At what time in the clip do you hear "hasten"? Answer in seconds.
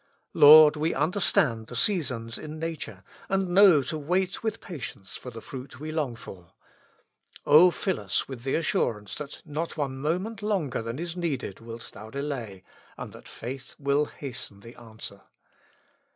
14.05-14.61